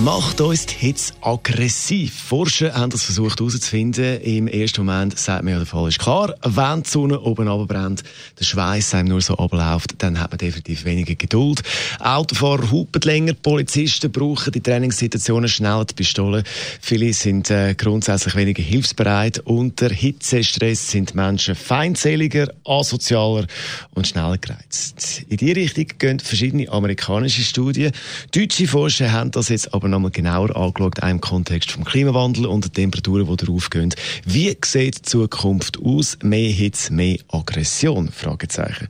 Macht 0.00 0.40
uns 0.40 0.66
die 0.66 0.74
Hitze 0.74 1.12
aggressiv? 1.20 2.14
Forscher 2.14 2.74
haben 2.74 2.90
das 2.90 3.04
versucht 3.04 3.38
herauszufinden. 3.38 4.20
Im 4.22 4.48
ersten 4.48 4.84
Moment 4.84 5.16
sagt 5.16 5.44
man 5.44 5.52
ja, 5.52 5.58
der 5.58 5.66
Fall 5.66 5.86
ist 5.86 6.00
klar. 6.00 6.34
Wenn 6.42 6.82
die 6.82 6.88
Sonne 6.88 7.20
oben 7.20 7.46
runterbrennt, 7.46 8.02
der 8.40 8.44
Schweiß 8.44 8.94
einem 8.94 9.10
nur 9.10 9.20
so 9.20 9.36
abläuft, 9.36 9.94
dann 9.98 10.18
hat 10.18 10.32
man 10.32 10.38
definitiv 10.38 10.86
weniger 10.86 11.14
Geduld. 11.14 11.62
Autofahrer 12.00 12.70
hupen 12.70 13.02
länger, 13.02 13.34
Polizisten 13.34 14.10
brauchen 14.10 14.50
die 14.50 14.60
Trainingssituationen 14.60 15.48
schneller 15.48 15.84
die 15.84 15.94
Pistolen. 15.94 16.42
Viele 16.80 17.12
sind 17.12 17.50
äh, 17.50 17.74
grundsätzlich 17.76 18.34
weniger 18.34 18.62
hilfsbereit. 18.62 19.40
Unter 19.40 19.90
Hitzestress 19.90 20.90
sind 20.90 21.14
Menschen 21.14 21.54
feindseliger, 21.54 22.52
asozialer 22.64 23.46
und 23.94 24.08
schneller 24.08 24.38
gereizt. 24.38 25.26
In 25.28 25.36
diese 25.36 25.54
Richtung 25.54 25.86
gehen 25.98 26.18
verschiedene 26.18 26.68
amerikanische 26.70 27.42
Studien. 27.42 27.92
Deutsche 28.34 28.66
Forscher 28.66 29.12
haben 29.12 29.30
das 29.30 29.50
jetzt 29.50 29.72
aber 29.72 29.81
nochmal 29.90 30.10
genauer 30.10 30.56
angeschaut, 30.56 31.02
auch 31.02 31.08
im 31.08 31.20
Kontext 31.20 31.72
vom 31.72 31.84
Klimawandel 31.84 32.46
und 32.46 32.64
den 32.64 32.72
Temperaturen, 32.72 33.26
die 33.26 33.44
darauf 33.44 33.70
gehen. 33.70 33.94
Wie 34.24 34.56
sieht 34.64 34.98
die 34.98 35.02
Zukunft 35.02 35.78
aus? 35.82 36.18
Mehr 36.22 36.50
Hitze, 36.50 36.92
mehr 36.92 37.18
Aggression? 37.28 38.10
Fragezeichen. 38.10 38.88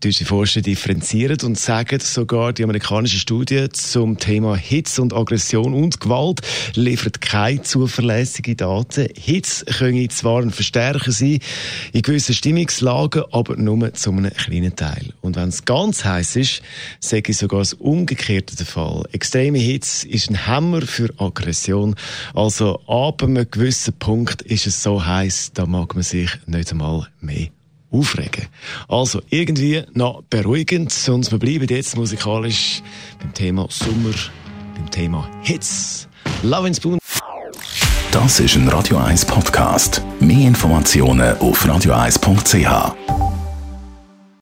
Deutsche 0.00 0.24
Forscher 0.24 0.60
differenzieren 0.60 1.38
und 1.42 1.58
sagen 1.58 2.00
sogar, 2.00 2.52
die 2.52 2.64
amerikanische 2.64 3.18
Studie 3.18 3.68
zum 3.70 4.18
Thema 4.18 4.56
Hitze 4.56 5.00
und 5.00 5.14
Aggression 5.14 5.72
und 5.74 6.00
Gewalt 6.00 6.40
liefert 6.74 7.20
keine 7.20 7.62
zuverlässigen 7.62 8.56
Daten. 8.56 9.08
Hitze 9.16 9.64
können 9.64 10.10
zwar 10.10 10.42
ein 10.42 10.50
Verstärker 10.50 11.10
sein 11.10 11.38
in 11.92 12.02
gewissen 12.02 12.34
Stimmungslagen, 12.34 13.24
aber 13.30 13.56
nur 13.56 13.92
zu 13.94 14.10
einem 14.10 14.32
kleinen 14.32 14.76
Teil. 14.76 15.12
Und 15.20 15.36
wenn 15.36 15.48
es 15.48 15.64
ganz 15.64 16.04
heiß 16.04 16.36
ist, 16.36 16.62
sage 17.00 17.32
ich 17.32 17.38
sogar 17.38 17.60
das 17.60 17.74
Umgekehrte 17.74 18.56
der 18.56 18.66
Fall. 18.66 19.04
Extreme 19.12 19.58
Hitze 19.58 20.08
ist 20.08 20.23
ein 20.30 20.46
Hammer 20.46 20.82
für 20.82 21.10
Aggression. 21.18 21.94
Also 22.34 22.80
ab 22.86 23.22
einem 23.22 23.50
gewissen 23.50 23.94
Punkt 23.94 24.42
ist 24.42 24.66
es 24.66 24.82
so 24.82 25.04
heiß, 25.04 25.52
da 25.54 25.66
mag 25.66 25.94
man 25.94 26.04
sich 26.04 26.30
nicht 26.46 26.72
einmal 26.72 27.08
mehr 27.20 27.48
aufregen. 27.90 28.46
Also 28.88 29.22
irgendwie 29.30 29.82
noch 29.92 30.22
beruhigend 30.24 30.92
und 31.08 31.30
wir 31.30 31.38
bleiben 31.38 31.66
jetzt 31.68 31.96
musikalisch 31.96 32.82
beim 33.20 33.32
Thema 33.32 33.66
Sommer, 33.70 34.14
beim 34.74 34.90
Thema 34.90 35.28
Hitze. 35.42 36.08
Love 36.42 36.68
in 36.68 36.74
Spoon. 36.74 36.98
Das 38.10 38.38
ist 38.38 38.54
ein 38.54 38.68
Radio 38.68 38.98
1 38.98 39.24
Podcast. 39.24 40.02
Mehr 40.20 40.46
Informationen 40.46 41.36
auf 41.38 41.64
radio1.ch. 41.66 43.13